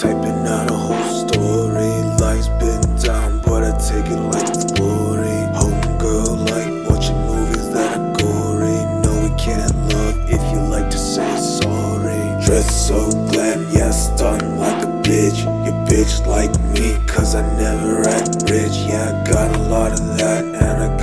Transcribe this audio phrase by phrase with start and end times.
[0.00, 1.90] Typing out a whole story.
[2.20, 4.46] Life's been down, but I take it like
[4.76, 5.42] glory.
[5.58, 8.78] Homegirl, like watching movies that are gory.
[9.02, 12.20] No, we can't love if you like to say sorry.
[12.46, 15.40] Dress so glam, yeah, stunning like a bitch.
[15.66, 18.76] You bitch like me, cause I never act rich.
[18.86, 20.96] Yeah, I got a lot of that, and I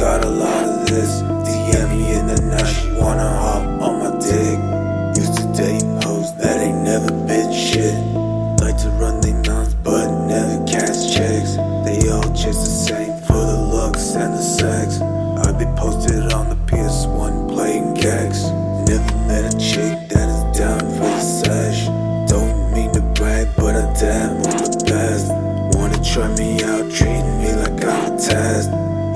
[20.58, 21.86] down for the.
[22.28, 25.28] Don't mean to brag, but I damn on the best.
[25.76, 28.70] Wanna try me out, treating me like I'm a test.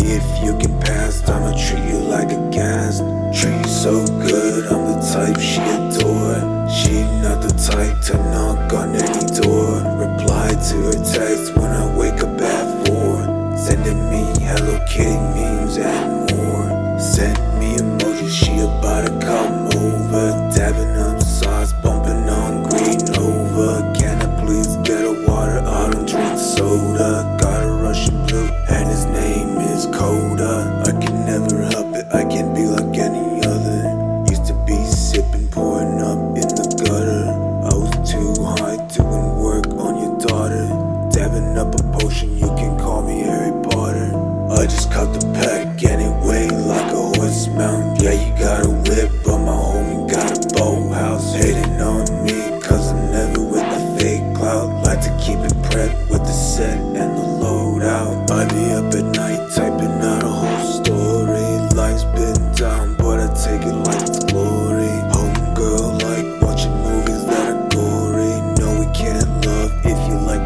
[0.04, 3.00] If you can pass, I'ma treat you like a gas.
[3.32, 6.40] Treat you so good, I'm the type she adore.
[6.68, 9.80] She not the type to knock on any door.
[9.96, 11.59] Reply to her text
[42.22, 44.12] you can call me Harry Potter.
[44.52, 48.02] I just cut the pack anyway, like a horse mount.
[48.02, 51.34] Yeah, you got a whip, but my homie got a boathouse.
[51.36, 54.84] Hating on me, cause I'm never with the fake cloud.
[54.84, 58.30] Like to keep it prepped with the set and the loadout.
[58.32, 61.48] I be up at night typing out a whole story.
[61.76, 64.92] Life's been down, but I take it like it's glory.
[65.14, 68.36] Homegirl, like watching movies that are gory.
[68.60, 70.39] No, we can't love if you like.